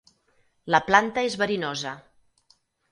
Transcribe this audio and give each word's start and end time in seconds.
La 0.75 0.81
planta 0.89 1.27
és 1.31 1.39
verinosa. 1.43 1.97